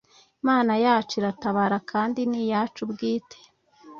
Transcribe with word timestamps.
imana 0.41 0.73
yacu 0.85 1.13
iratabara 1.19 1.77
kandi 1.91 2.19
niyacu 2.31 2.81
bwite 2.91 3.39